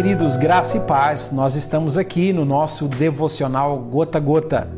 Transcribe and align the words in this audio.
queridos, 0.00 0.36
graça 0.36 0.76
e 0.76 0.80
paz. 0.82 1.32
Nós 1.32 1.56
estamos 1.56 1.98
aqui 1.98 2.32
no 2.32 2.44
nosso 2.44 2.86
devocional 2.86 3.80
Gota 3.80 4.18
a 4.18 4.20
Gota. 4.20 4.70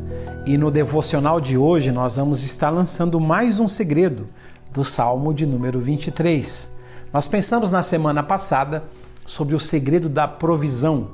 E 0.47 0.57
no 0.57 0.71
devocional 0.71 1.39
de 1.39 1.55
hoje 1.55 1.91
nós 1.91 2.17
vamos 2.17 2.43
estar 2.43 2.71
lançando 2.71 3.19
mais 3.19 3.59
um 3.59 3.67
segredo 3.67 4.27
do 4.73 4.83
Salmo 4.83 5.31
de 5.31 5.45
número 5.45 5.79
23. 5.79 6.75
Nós 7.13 7.27
pensamos 7.27 7.69
na 7.69 7.83
semana 7.83 8.23
passada 8.23 8.83
sobre 9.23 9.53
o 9.53 9.59
segredo 9.59 10.09
da 10.09 10.27
provisão 10.27 11.11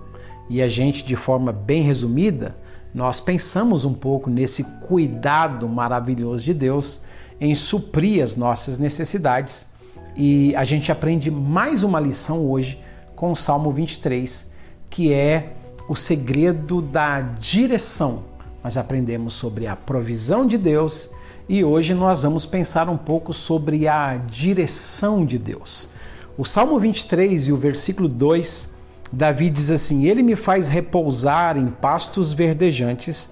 e 0.50 0.61
a 0.61 0.69
gente, 0.69 1.04
de 1.04 1.18
forma 1.18 1.51
bem 1.51 1.82
resumida, 1.82 2.55
nós 2.93 3.19
pensamos 3.19 3.83
um 3.83 3.93
pouco 3.93 4.29
nesse 4.29 4.64
cuidado 4.87 5.68
maravilhoso 5.68 6.46
de 6.46 6.54
Deus 6.54 7.01
em 7.42 7.54
suprir 7.54 8.24
as 8.24 8.37
nossas 8.37 8.78
necessidades 8.78 9.68
e 10.15 10.55
a 10.55 10.64
gente 10.64 10.93
aprende 10.93 11.29
mais 11.29 11.83
uma 11.83 12.00
lição 12.00 12.50
hoje 12.50 12.86
com 13.18 13.32
o 13.32 13.36
Salmo 13.36 13.71
23, 13.71 14.52
que 14.92 15.12
é 15.12 15.54
o 15.89 15.96
segredo 15.96 16.84
da 16.84 17.20
direção. 17.20 18.26
Nós 18.64 18.78
aprendemos 18.78 19.34
sobre 19.34 19.66
a 19.66 19.76
provisão 19.76 20.46
de 20.46 20.56
Deus 20.56 21.10
e 21.50 21.64
hoje 21.64 21.96
nós 21.96 22.21
vamos 22.21 22.46
pensar 22.46 22.88
um 22.88 22.96
pouco 22.96 23.34
sobre 23.34 23.88
a 23.88 24.18
direção 24.18 25.26
de 25.26 25.40
Deus. 25.40 25.90
O 26.38 26.46
Salmo 26.46 26.80
23 26.80 27.48
e 27.48 27.52
o 27.52 27.57
versículo 27.57 28.07
2, 28.07 28.70
Davi 29.12 29.50
diz 29.50 29.71
assim: 29.71 30.06
Ele 30.06 30.21
me 30.21 30.36
faz 30.36 30.70
repousar 30.70 31.57
em 31.57 31.71
pastos 31.71 32.31
verdejantes, 32.31 33.31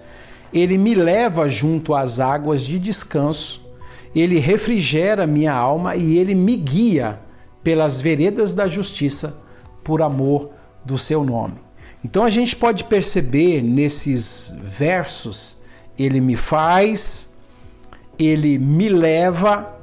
ele 0.52 0.80
me 0.80 0.96
leva 0.96 1.48
junto 1.48 1.94
às 1.94 2.20
águas 2.20 2.66
de 2.66 2.80
descanso, 2.80 3.62
ele 4.16 4.40
refrigera 4.40 5.28
minha 5.28 5.54
alma 5.54 5.96
e 5.96 6.18
ele 6.18 6.34
me 6.34 6.58
guia 6.58 7.20
pelas 7.64 8.02
veredas 8.02 8.56
da 8.56 8.68
justiça 8.68 9.45
por 9.86 10.02
amor 10.02 10.50
do 10.84 10.98
seu 10.98 11.24
nome. 11.24 11.54
Então 12.04 12.24
a 12.24 12.30
gente 12.30 12.56
pode 12.56 12.84
perceber 12.84 13.62
nesses 13.62 14.54
versos: 14.62 15.62
ele 15.98 16.20
me 16.20 16.36
faz, 16.36 17.34
ele 18.20 18.58
me 18.60 18.90
leva 18.90 19.74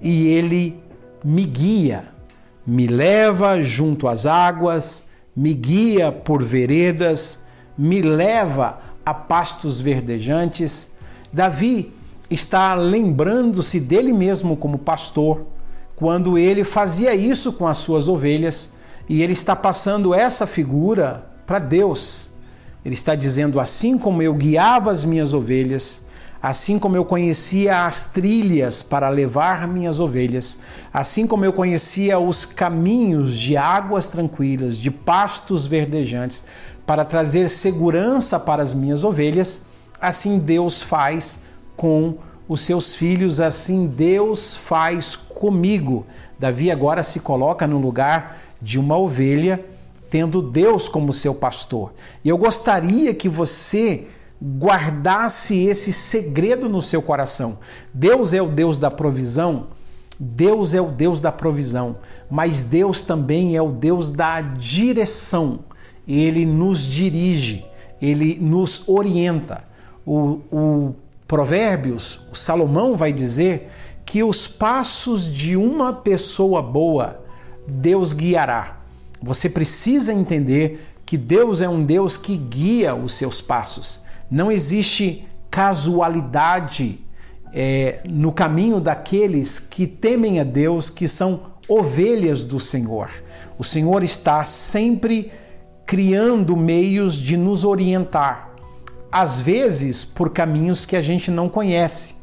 e 0.00 0.28
ele 0.28 0.80
me 1.24 1.44
guia. 1.44 2.08
Me 2.64 2.86
leva 2.86 3.62
junto 3.62 4.08
às 4.08 4.26
águas, 4.26 5.06
me 5.34 5.54
guia 5.54 6.10
por 6.10 6.42
veredas, 6.42 7.42
me 7.78 8.02
leva 8.02 8.80
a 9.04 9.14
pastos 9.14 9.80
verdejantes. 9.80 10.92
Davi 11.32 11.92
está 12.28 12.74
lembrando-se 12.74 13.78
dele 13.78 14.12
mesmo 14.12 14.56
como 14.56 14.78
pastor, 14.78 15.46
quando 15.94 16.36
ele 16.36 16.64
fazia 16.64 17.14
isso 17.14 17.52
com 17.52 17.68
as 17.68 17.78
suas 17.78 18.08
ovelhas 18.08 18.75
e 19.08 19.22
ele 19.22 19.32
está 19.32 19.54
passando 19.54 20.14
essa 20.14 20.46
figura 20.46 21.26
para 21.46 21.58
Deus. 21.58 22.32
Ele 22.84 22.94
está 22.94 23.14
dizendo: 23.14 23.60
assim 23.60 23.98
como 23.98 24.22
eu 24.22 24.34
guiava 24.34 24.90
as 24.90 25.04
minhas 25.04 25.34
ovelhas, 25.34 26.04
assim 26.42 26.78
como 26.78 26.96
eu 26.96 27.04
conhecia 27.04 27.86
as 27.86 28.04
trilhas 28.04 28.82
para 28.82 29.08
levar 29.08 29.66
minhas 29.66 30.00
ovelhas, 30.00 30.58
assim 30.92 31.26
como 31.26 31.44
eu 31.44 31.52
conhecia 31.52 32.18
os 32.18 32.44
caminhos 32.44 33.36
de 33.36 33.56
águas 33.56 34.08
tranquilas, 34.08 34.76
de 34.78 34.90
pastos 34.90 35.66
verdejantes, 35.66 36.44
para 36.86 37.04
trazer 37.04 37.48
segurança 37.48 38.38
para 38.38 38.62
as 38.62 38.72
minhas 38.72 39.02
ovelhas, 39.02 39.62
assim 40.00 40.38
Deus 40.38 40.82
faz 40.82 41.42
com 41.76 42.18
os 42.48 42.60
seus 42.60 42.94
filhos, 42.94 43.40
assim 43.40 43.86
Deus 43.86 44.54
faz 44.54 45.16
comigo. 45.16 46.06
Davi 46.38 46.70
agora 46.70 47.02
se 47.02 47.20
coloca 47.20 47.66
no 47.66 47.78
lugar 47.78 48.38
de 48.60 48.78
uma 48.78 48.96
ovelha, 48.96 49.64
tendo 50.10 50.40
Deus 50.40 50.88
como 50.88 51.12
seu 51.12 51.34
pastor. 51.34 51.92
E 52.24 52.28
eu 52.28 52.38
gostaria 52.38 53.14
que 53.14 53.28
você 53.28 54.06
guardasse 54.42 55.64
esse 55.64 55.92
segredo 55.92 56.68
no 56.68 56.80
seu 56.80 57.00
coração. 57.00 57.58
Deus 57.92 58.34
é 58.34 58.42
o 58.42 58.48
Deus 58.48 58.78
da 58.78 58.90
provisão, 58.90 59.68
Deus 60.18 60.74
é 60.74 60.80
o 60.80 60.90
Deus 60.90 61.20
da 61.20 61.32
provisão, 61.32 61.96
mas 62.30 62.62
Deus 62.62 63.02
também 63.02 63.56
é 63.56 63.62
o 63.62 63.70
Deus 63.70 64.10
da 64.10 64.40
direção. 64.40 65.60
Ele 66.06 66.46
nos 66.46 66.86
dirige, 66.86 67.66
ele 68.00 68.38
nos 68.40 68.88
orienta. 68.88 69.64
O, 70.04 70.40
o 70.52 70.94
Provérbios, 71.26 72.20
o 72.30 72.36
Salomão 72.36 72.96
vai 72.96 73.12
dizer 73.12 73.68
que 74.04 74.22
os 74.22 74.46
passos 74.46 75.26
de 75.26 75.56
uma 75.56 75.92
pessoa 75.92 76.62
boa 76.62 77.25
Deus 77.66 78.12
guiará. 78.12 78.80
Você 79.22 79.48
precisa 79.48 80.12
entender 80.12 80.86
que 81.04 81.16
Deus 81.16 81.62
é 81.62 81.68
um 81.68 81.84
Deus 81.84 82.16
que 82.16 82.36
guia 82.36 82.94
os 82.94 83.14
seus 83.14 83.40
passos. 83.40 84.04
Não 84.30 84.50
existe 84.50 85.26
casualidade 85.50 87.00
é, 87.52 88.00
no 88.04 88.32
caminho 88.32 88.80
daqueles 88.80 89.58
que 89.58 89.86
temem 89.86 90.40
a 90.40 90.44
Deus, 90.44 90.90
que 90.90 91.08
são 91.08 91.52
ovelhas 91.68 92.44
do 92.44 92.60
Senhor. 92.60 93.10
O 93.58 93.64
Senhor 93.64 94.02
está 94.02 94.44
sempre 94.44 95.32
criando 95.86 96.56
meios 96.56 97.14
de 97.14 97.36
nos 97.36 97.64
orientar, 97.64 98.50
às 99.10 99.40
vezes 99.40 100.04
por 100.04 100.30
caminhos 100.30 100.84
que 100.84 100.96
a 100.96 101.02
gente 101.02 101.30
não 101.30 101.48
conhece 101.48 102.16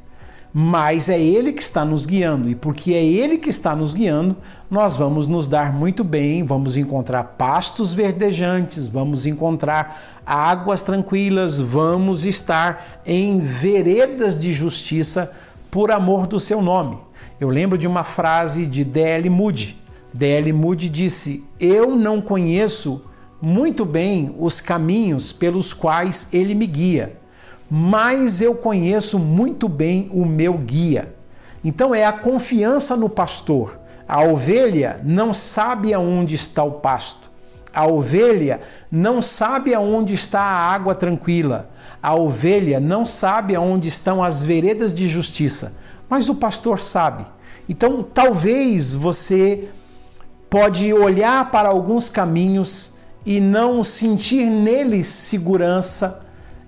mas 0.53 1.09
é 1.09 1.19
Ele 1.19 1.52
que 1.52 1.64
está 1.64 1.84
nos 1.84 2.06
guiando, 2.06 2.47
e 2.47 2.53
porque 2.53 2.94
é 2.94 3.03
Ele 3.03 3.40
que 3.40 3.50
está 3.50 3.75
nos 3.75 3.96
guiando, 3.96 4.38
nós 4.69 4.96
vamos 4.96 5.28
nos 5.28 5.47
dar 5.47 5.74
muito 5.74 6.03
bem, 6.03 6.44
vamos 6.44 6.78
encontrar 6.78 7.24
pastos 7.24 7.91
verdejantes, 7.91 8.88
vamos 8.88 9.25
encontrar 9.25 10.22
águas 10.24 10.84
tranquilas, 10.84 11.59
vamos 11.59 12.24
estar 12.24 13.02
em 13.03 13.40
veredas 13.40 14.38
de 14.38 14.53
justiça 14.53 15.36
por 15.72 15.90
amor 15.90 16.28
do 16.28 16.40
seu 16.40 16.62
nome. 16.62 17.00
Eu 17.40 17.50
lembro 17.50 17.75
de 17.75 17.88
uma 17.88 18.03
frase 18.03 18.68
de 18.68 18.84
D.L. 18.84 19.30
Moody. 19.31 19.81
D.L. 20.13 20.53
Moody 20.53 20.88
disse: 20.88 21.44
Eu 21.59 21.96
não 21.96 22.22
conheço 22.22 23.03
muito 23.42 23.84
bem 23.84 24.36
os 24.38 24.62
caminhos 24.62 25.34
pelos 25.34 25.74
quais 25.74 26.28
ele 26.31 26.53
me 26.53 26.68
guia 26.68 27.22
mas 27.69 28.41
eu 28.41 28.56
conheço 28.56 29.18
muito 29.18 29.68
bem 29.68 30.09
o 30.13 30.25
meu 30.25 30.53
guia. 30.53 31.13
Então 31.63 31.94
é 31.94 32.06
a 32.06 32.12
confiança 32.12 32.96
no 32.96 33.09
pastor. 33.09 33.79
A 34.07 34.22
ovelha 34.24 35.00
não 35.03 35.34
sabe 35.34 35.94
aonde 35.94 36.35
está 36.35 36.63
o 36.63 36.74
pasto. 36.74 37.31
A 37.74 37.88
ovelha 37.88 38.62
não 38.91 39.22
sabe 39.22 39.74
aonde 39.74 40.13
está 40.13 40.41
a 40.41 40.72
água 40.72 40.94
tranquila. 40.94 41.72
A 42.01 42.13
ovelha 42.13 42.79
não 42.79 43.06
sabe 43.06 43.56
aonde 43.56 43.88
estão 43.88 44.24
as 44.24 44.45
veredas 44.45 44.94
de 44.94 45.07
justiça, 45.07 45.78
mas 46.09 46.30
o 46.30 46.35
pastor 46.35 46.80
sabe. 46.80 47.25
Então, 47.68 48.03
talvez 48.03 48.94
você 48.94 49.69
pode 50.50 50.94
olhar 50.94 51.50
para 51.50 51.69
alguns 51.69 52.09
caminhos 52.09 52.95
e 53.25 53.40
não 53.40 53.84
sentir 53.84 54.45
neles 54.45 55.07
segurança, 55.07 56.22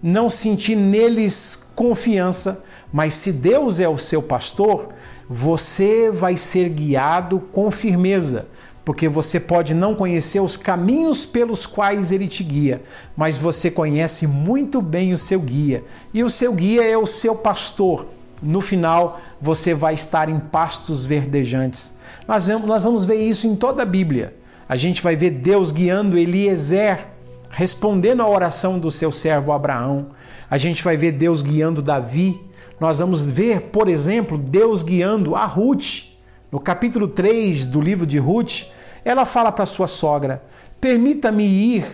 não 0.05 0.29
sentir 0.29 0.75
neles 0.75 1.67
confiança, 1.73 2.63
mas 2.93 3.15
se 3.15 3.33
Deus 3.33 3.79
é 3.79 3.89
o 3.89 3.97
seu 3.97 4.21
pastor, 4.21 4.89
você 5.27 6.11
vai 6.11 6.37
ser 6.37 6.69
guiado 6.69 7.39
com 7.51 7.71
firmeza, 7.71 8.47
porque 8.85 9.09
você 9.09 9.39
pode 9.39 9.73
não 9.73 9.95
conhecer 9.95 10.39
os 10.39 10.55
caminhos 10.57 11.25
pelos 11.25 11.65
quais 11.65 12.11
ele 12.11 12.27
te 12.27 12.43
guia, 12.43 12.83
mas 13.17 13.39
você 13.39 13.71
conhece 13.71 14.27
muito 14.27 14.79
bem 14.79 15.11
o 15.11 15.17
seu 15.17 15.39
guia, 15.39 15.83
e 16.13 16.23
o 16.23 16.29
seu 16.29 16.53
guia 16.53 16.83
é 16.83 16.95
o 16.95 17.07
seu 17.07 17.33
pastor. 17.33 18.05
No 18.43 18.61
final, 18.61 19.19
você 19.41 19.73
vai 19.73 19.95
estar 19.95 20.29
em 20.29 20.39
pastos 20.39 21.03
verdejantes. 21.03 21.95
Nós 22.27 22.45
vamos, 22.45 22.67
nós 22.67 22.83
vamos 22.83 23.05
ver 23.05 23.15
isso 23.15 23.47
em 23.47 23.55
toda 23.55 23.81
a 23.81 23.85
Bíblia. 23.85 24.33
A 24.69 24.75
gente 24.75 25.01
vai 25.01 25.15
ver 25.15 25.31
Deus 25.31 25.71
guiando 25.71 26.15
Eliezer 26.15 27.14
respondendo 27.55 28.21
à 28.21 28.27
oração 28.27 28.77
do 28.77 28.91
seu 28.91 29.13
servo 29.13 29.53
Abraão. 29.53 30.07
A 30.51 30.57
gente 30.57 30.83
vai 30.83 30.97
ver 30.97 31.13
Deus 31.13 31.41
guiando 31.41 31.81
Davi. 31.81 32.39
Nós 32.81 32.99
vamos 32.99 33.23
ver, 33.31 33.61
por 33.71 33.87
exemplo, 33.87 34.37
Deus 34.37 34.83
guiando 34.83 35.35
a 35.35 35.45
Ruth. 35.45 36.03
No 36.51 36.59
capítulo 36.59 37.07
3 37.07 37.65
do 37.65 37.79
livro 37.79 38.05
de 38.05 38.17
Ruth, 38.17 38.63
ela 39.05 39.25
fala 39.25 39.53
para 39.53 39.65
sua 39.65 39.87
sogra: 39.87 40.43
Permita-me 40.81 41.45
ir 41.45 41.85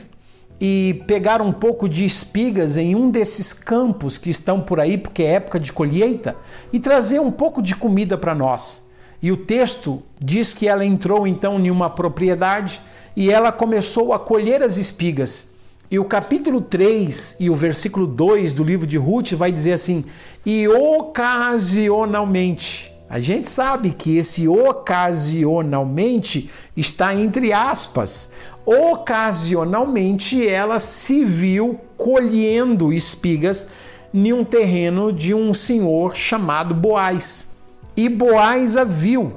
e 0.60 1.04
pegar 1.06 1.44
um 1.44 1.54
pouco 1.54 1.88
de 1.88 2.04
espigas 2.06 2.76
em 2.76 2.96
um 2.96 3.12
desses 3.12 3.54
campos 3.54 4.18
que 4.18 4.32
estão 4.32 4.62
por 4.62 4.80
aí, 4.80 4.98
porque 4.98 5.22
é 5.22 5.34
época 5.34 5.60
de 5.60 5.72
colheita, 5.72 6.36
e 6.74 6.80
trazer 6.80 7.20
um 7.20 7.32
pouco 7.32 7.62
de 7.62 7.76
comida 7.76 8.18
para 8.18 8.34
nós. 8.34 8.90
E 9.22 9.32
o 9.32 9.38
texto 9.38 10.02
diz 10.20 10.56
que 10.56 10.68
ela 10.68 10.84
entrou 10.84 11.28
então 11.28 11.60
em 11.60 11.70
uma 11.70 11.90
propriedade 11.90 12.82
e 13.16 13.30
ela 13.30 13.52
começou 13.52 14.12
a 14.12 14.20
colher 14.20 14.64
as 14.64 14.78
espigas. 14.78 15.51
E 15.92 16.00
o 16.00 16.06
capítulo 16.06 16.62
3 16.62 17.36
e 17.38 17.50
o 17.50 17.54
versículo 17.54 18.08
2 18.08 18.54
do 18.54 18.64
livro 18.64 18.88
de 18.88 18.98
Ruth 18.98 19.34
vai 19.34 19.52
dizer 19.52 19.74
assim: 19.74 20.06
e 20.46 20.66
ocasionalmente. 20.66 22.90
A 23.10 23.20
gente 23.20 23.50
sabe 23.50 23.90
que 23.90 24.16
esse 24.16 24.48
ocasionalmente 24.48 26.50
está 26.78 27.14
entre 27.14 27.52
aspas. 27.52 28.32
Ocasionalmente 28.66 30.48
ela 30.48 30.80
se 30.80 31.26
viu 31.26 31.78
colhendo 31.98 32.94
espigas 32.94 33.68
em 34.14 34.32
um 34.32 34.46
terreno 34.46 35.12
de 35.12 35.34
um 35.34 35.54
senhor 35.54 36.16
chamado 36.16 36.74
Boaz. 36.74 37.54
E 37.98 38.08
Boaz 38.08 38.78
a 38.78 38.86
viu 38.86 39.34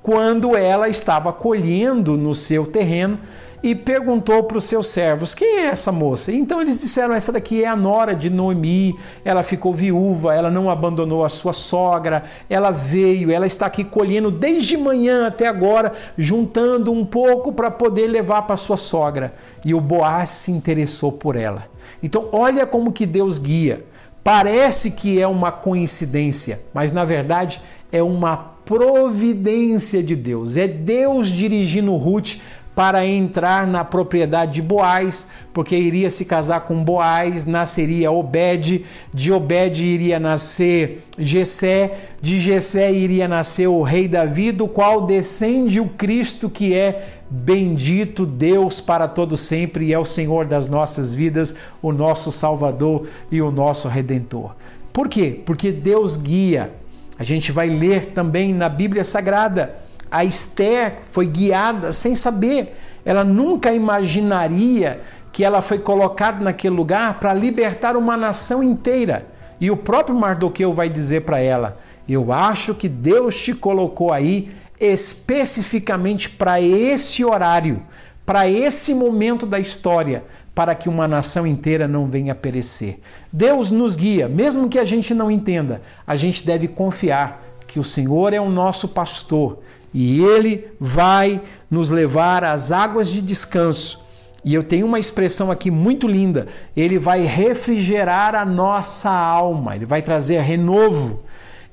quando 0.00 0.56
ela 0.56 0.88
estava 0.88 1.32
colhendo 1.32 2.16
no 2.16 2.36
seu 2.36 2.66
terreno 2.66 3.18
e 3.62 3.74
perguntou 3.74 4.42
para 4.42 4.58
os 4.58 4.64
seus 4.64 4.88
servos: 4.88 5.34
Quem 5.34 5.58
é 5.58 5.66
essa 5.66 5.92
moça? 5.92 6.32
Então 6.32 6.60
eles 6.60 6.80
disseram: 6.80 7.14
Essa 7.14 7.30
daqui 7.30 7.62
é 7.62 7.68
a 7.68 7.76
nora 7.76 8.14
de 8.14 8.28
Noemi. 8.28 8.98
Ela 9.24 9.42
ficou 9.42 9.72
viúva, 9.72 10.34
ela 10.34 10.50
não 10.50 10.68
abandonou 10.68 11.24
a 11.24 11.28
sua 11.28 11.52
sogra, 11.52 12.24
ela 12.50 12.70
veio, 12.70 13.30
ela 13.30 13.46
está 13.46 13.66
aqui 13.66 13.84
colhendo 13.84 14.30
desde 14.30 14.76
manhã 14.76 15.26
até 15.26 15.46
agora, 15.46 15.92
juntando 16.18 16.90
um 16.92 17.04
pouco 17.04 17.52
para 17.52 17.70
poder 17.70 18.08
levar 18.08 18.42
para 18.42 18.56
sua 18.56 18.76
sogra. 18.76 19.34
E 19.64 19.72
o 19.74 19.80
Boaz 19.80 20.30
se 20.30 20.50
interessou 20.50 21.12
por 21.12 21.36
ela. 21.36 21.68
Então, 22.02 22.28
olha 22.32 22.66
como 22.66 22.92
que 22.92 23.06
Deus 23.06 23.38
guia. 23.38 23.84
Parece 24.24 24.92
que 24.92 25.20
é 25.20 25.26
uma 25.26 25.50
coincidência, 25.50 26.60
mas 26.72 26.92
na 26.92 27.04
verdade 27.04 27.60
é 27.90 28.00
uma 28.02 28.36
providência 28.64 30.02
de 30.02 30.14
Deus. 30.14 30.56
É 30.56 30.68
Deus 30.68 31.28
dirigindo 31.28 31.96
Ruth 31.96 32.36
para 32.74 33.04
entrar 33.06 33.66
na 33.66 33.84
propriedade 33.84 34.54
de 34.54 34.62
Boaz, 34.62 35.28
porque 35.52 35.76
iria 35.76 36.08
se 36.08 36.24
casar 36.24 36.60
com 36.60 36.82
Boaz, 36.82 37.44
nasceria 37.44 38.10
Obed, 38.10 38.84
de 39.12 39.32
Obed 39.32 39.84
iria 39.84 40.18
nascer 40.18 41.04
Jessé, 41.18 41.98
de 42.20 42.40
Jessé 42.40 42.90
iria 42.90 43.28
nascer 43.28 43.66
o 43.66 43.82
rei 43.82 44.08
Davi, 44.08 44.52
do 44.52 44.66
qual 44.66 45.04
descende 45.04 45.80
o 45.80 45.88
Cristo 45.88 46.48
que 46.48 46.74
é 46.74 47.20
bendito 47.28 48.24
Deus 48.24 48.80
para 48.80 49.08
todo 49.08 49.36
sempre 49.36 49.86
e 49.86 49.92
é 49.92 49.98
o 49.98 50.04
Senhor 50.04 50.46
das 50.46 50.68
nossas 50.68 51.14
vidas, 51.14 51.54
o 51.82 51.92
nosso 51.92 52.32
Salvador 52.32 53.06
e 53.30 53.40
o 53.42 53.50
nosso 53.50 53.88
redentor. 53.88 54.54
Por 54.92 55.08
quê? 55.08 55.40
Porque 55.44 55.72
Deus 55.72 56.16
guia. 56.16 56.72
A 57.18 57.24
gente 57.24 57.52
vai 57.52 57.68
ler 57.68 58.06
também 58.06 58.52
na 58.52 58.68
Bíblia 58.68 59.04
Sagrada 59.04 59.76
a 60.12 60.22
Esther 60.24 60.98
foi 61.10 61.26
guiada 61.26 61.90
sem 61.90 62.14
saber. 62.14 62.76
Ela 63.02 63.24
nunca 63.24 63.72
imaginaria 63.72 65.00
que 65.32 65.42
ela 65.42 65.62
foi 65.62 65.78
colocada 65.78 66.44
naquele 66.44 66.76
lugar 66.76 67.18
para 67.18 67.32
libertar 67.32 67.96
uma 67.96 68.14
nação 68.14 68.62
inteira. 68.62 69.26
E 69.58 69.70
o 69.70 69.76
próprio 69.76 70.14
Mardoqueu 70.14 70.74
vai 70.74 70.90
dizer 70.90 71.22
para 71.22 71.40
ela: 71.40 71.78
Eu 72.06 72.30
acho 72.30 72.74
que 72.74 72.90
Deus 72.90 73.42
te 73.42 73.54
colocou 73.54 74.12
aí 74.12 74.54
especificamente 74.78 76.28
para 76.28 76.60
esse 76.60 77.24
horário, 77.24 77.82
para 78.26 78.46
esse 78.46 78.94
momento 78.94 79.46
da 79.46 79.58
história, 79.58 80.24
para 80.54 80.74
que 80.74 80.88
uma 80.88 81.08
nação 81.08 81.46
inteira 81.46 81.88
não 81.88 82.06
venha 82.06 82.34
perecer. 82.34 82.98
Deus 83.32 83.70
nos 83.70 83.96
guia, 83.96 84.28
mesmo 84.28 84.68
que 84.68 84.78
a 84.78 84.84
gente 84.84 85.14
não 85.14 85.30
entenda, 85.30 85.80
a 86.06 86.16
gente 86.16 86.44
deve 86.44 86.68
confiar 86.68 87.42
que 87.66 87.78
o 87.78 87.84
Senhor 87.84 88.34
é 88.34 88.40
o 88.40 88.50
nosso 88.50 88.88
pastor 88.88 89.60
e 89.94 90.22
ele 90.22 90.66
vai 90.80 91.40
nos 91.70 91.90
levar 91.90 92.44
às 92.44 92.72
águas 92.72 93.10
de 93.10 93.20
descanso. 93.20 94.00
E 94.44 94.54
eu 94.54 94.64
tenho 94.64 94.86
uma 94.86 94.98
expressão 94.98 95.50
aqui 95.50 95.70
muito 95.70 96.06
linda: 96.06 96.46
ele 96.76 96.98
vai 96.98 97.22
refrigerar 97.24 98.34
a 98.34 98.44
nossa 98.44 99.10
alma, 99.10 99.76
ele 99.76 99.86
vai 99.86 100.02
trazer 100.02 100.40
renovo. 100.40 101.20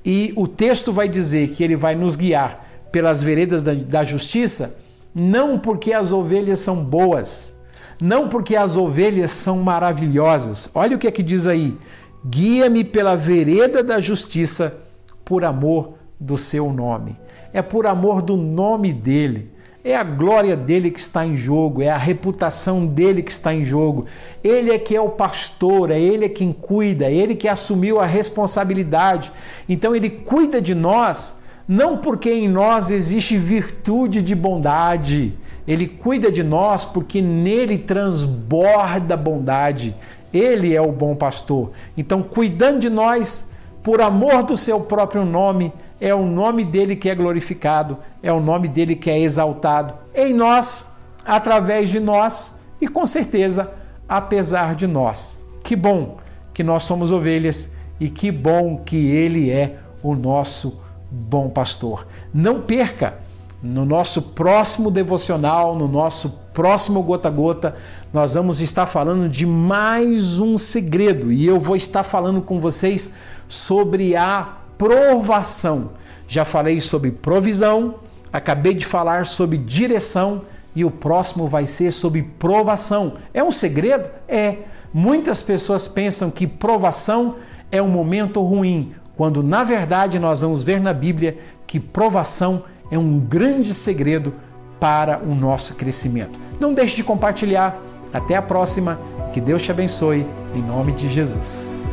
E 0.05 0.33
o 0.35 0.47
texto 0.47 0.91
vai 0.91 1.07
dizer 1.07 1.49
que 1.49 1.63
ele 1.63 1.75
vai 1.75 1.95
nos 1.95 2.15
guiar 2.15 2.65
pelas 2.91 3.21
veredas 3.21 3.63
da, 3.63 3.73
da 3.73 4.03
justiça, 4.03 4.79
não 5.13 5.59
porque 5.59 5.93
as 5.93 6.13
ovelhas 6.13 6.59
são 6.59 6.83
boas, 6.83 7.55
não 8.01 8.27
porque 8.29 8.55
as 8.55 8.77
ovelhas 8.77 9.31
são 9.31 9.57
maravilhosas. 9.57 10.69
Olha 10.73 10.95
o 10.95 10.99
que 10.99 11.07
é 11.07 11.11
que 11.11 11.23
diz 11.23 11.47
aí: 11.47 11.77
guia-me 12.25 12.83
pela 12.83 13.15
vereda 13.15 13.83
da 13.83 13.99
justiça 13.99 14.81
por 15.25 15.43
amor 15.43 15.95
do 16.19 16.37
seu 16.37 16.71
nome 16.71 17.15
é 17.53 17.61
por 17.61 17.87
amor 17.87 18.21
do 18.21 18.35
nome 18.35 18.93
dele. 18.93 19.51
É 19.83 19.95
a 19.95 20.03
glória 20.03 20.57
dele 20.57 20.91
que 20.91 20.99
está 20.99 21.25
em 21.25 21.37
jogo, 21.37 21.81
é 21.81 21.89
a 21.89 21.97
reputação 21.97 22.85
dele 22.85 23.23
que 23.23 23.31
está 23.31 23.53
em 23.53 23.63
jogo. 23.63 24.05
Ele 24.43 24.71
é 24.71 24.77
que 24.77 24.95
é 24.95 25.01
o 25.01 25.09
pastor, 25.09 25.89
é 25.89 25.99
ele 25.99 26.25
é 26.25 26.29
quem 26.29 26.51
cuida, 26.51 27.05
é 27.05 27.13
ele 27.13 27.33
que 27.33 27.47
assumiu 27.47 27.99
a 27.99 28.05
responsabilidade. 28.05 29.31
Então 29.69 29.95
ele 29.95 30.09
cuida 30.09 30.61
de 30.61 30.75
nós, 30.75 31.41
não 31.65 31.97
porque 31.97 32.29
em 32.29 32.49
nós 32.49 32.91
existe 32.91 33.37
virtude 33.37 34.21
de 34.21 34.35
bondade. 34.35 35.37
Ele 35.65 35.87
cuida 35.87 36.31
de 36.31 36.43
nós 36.43 36.83
porque 36.83 37.21
nele 37.21 37.77
transborda 37.77 39.15
bondade. 39.15 39.95
Ele 40.33 40.75
é 40.75 40.81
o 40.81 40.91
bom 40.91 41.15
pastor. 41.15 41.71
Então, 41.95 42.21
cuidando 42.21 42.79
de 42.79 42.89
nós, 42.89 43.51
por 43.83 44.01
amor 44.01 44.43
do 44.43 44.57
seu 44.57 44.79
próprio 44.81 45.23
nome, 45.23 45.71
é 45.99 46.13
o 46.13 46.25
nome 46.25 46.63
dele 46.63 46.95
que 46.95 47.09
é 47.09 47.15
glorificado, 47.15 47.97
é 48.23 48.31
o 48.31 48.39
nome 48.39 48.67
dele 48.67 48.95
que 48.95 49.09
é 49.09 49.19
exaltado 49.19 49.93
em 50.13 50.33
nós, 50.33 50.93
através 51.25 51.89
de 51.89 51.99
nós 51.99 52.59
e 52.81 52.87
com 52.87 53.05
certeza 53.05 53.71
apesar 54.07 54.75
de 54.75 54.87
nós. 54.87 55.39
Que 55.63 55.75
bom 55.75 56.17
que 56.53 56.63
nós 56.63 56.83
somos 56.83 57.11
ovelhas 57.11 57.73
e 57.99 58.09
que 58.09 58.31
bom 58.31 58.77
que 58.77 58.95
ele 58.95 59.51
é 59.51 59.77
o 60.01 60.15
nosso 60.15 60.79
bom 61.11 61.49
pastor. 61.49 62.07
Não 62.33 62.61
perca 62.61 63.15
no 63.61 63.83
nosso 63.83 64.21
próximo 64.21 64.89
devocional, 64.89 65.75
no 65.75 65.87
nosso 65.87 66.39
próximo 66.53 67.03
gota 67.03 67.27
a 67.27 67.31
gota, 67.31 67.75
nós 68.11 68.35
vamos 68.35 68.61
estar 68.61 68.85
falando 68.85 69.29
de 69.29 69.45
mais 69.45 70.39
um 70.39 70.57
segredo 70.57 71.31
e 71.31 71.45
eu 71.45 71.59
vou 71.59 71.75
estar 71.75 72.03
falando 72.03 72.41
com 72.41 72.59
vocês 72.59 73.13
sobre 73.47 74.15
a 74.15 74.58
provação. 74.79 75.91
Já 76.25 76.45
falei 76.45 76.79
sobre 76.79 77.11
provisão, 77.11 77.95
acabei 78.31 78.73
de 78.73 78.85
falar 78.85 79.25
sobre 79.25 79.57
direção 79.57 80.43
e 80.73 80.85
o 80.85 80.89
próximo 80.89 81.47
vai 81.47 81.67
ser 81.67 81.91
sobre 81.91 82.23
provação. 82.23 83.15
É 83.33 83.43
um 83.43 83.51
segredo? 83.51 84.09
É. 84.27 84.57
Muitas 84.93 85.43
pessoas 85.43 85.87
pensam 85.87 86.31
que 86.31 86.47
provação 86.47 87.35
é 87.71 87.81
um 87.81 87.89
momento 87.89 88.41
ruim, 88.41 88.93
quando 89.17 89.43
na 89.43 89.63
verdade 89.63 90.17
nós 90.17 90.41
vamos 90.41 90.63
ver 90.63 90.79
na 90.79 90.93
Bíblia 90.93 91.37
que 91.67 91.79
provação 91.79 92.63
é 92.89 92.97
um 92.97 93.19
grande 93.19 93.73
segredo 93.73 94.33
para 94.79 95.19
o 95.19 95.35
nosso 95.35 95.75
crescimento. 95.75 96.39
Não 96.59 96.73
deixe 96.73 96.95
de 96.95 97.03
compartilhar. 97.03 97.79
Até 98.13 98.35
a 98.35 98.41
próxima. 98.41 98.99
Que 99.33 99.41
Deus 99.41 99.61
te 99.61 99.69
abençoe. 99.71 100.25
Em 100.55 100.61
nome 100.63 100.93
de 100.93 101.07
Jesus. 101.07 101.88